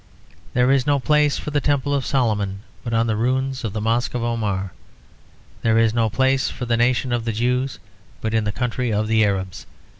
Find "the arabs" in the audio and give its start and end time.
9.07-9.67